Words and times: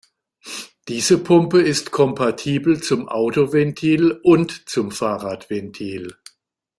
Diese 0.87 1.19
Pumpe 1.19 1.61
ist 1.61 1.91
kompatibel 1.91 2.81
zum 2.81 3.07
Autoventil 3.07 4.13
und 4.23 4.67
zum 4.67 4.89
Fahrradventil. 4.89 6.15